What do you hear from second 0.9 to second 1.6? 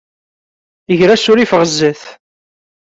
Ger asurif